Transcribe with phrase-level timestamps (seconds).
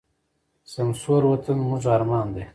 [0.73, 2.43] سمسور وطن زموږ ارمان دی.